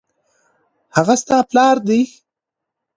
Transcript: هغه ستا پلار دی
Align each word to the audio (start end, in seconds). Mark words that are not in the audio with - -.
هغه 0.95 1.15
ستا 1.21 1.37
پلار 1.49 1.77
دی 1.87 2.01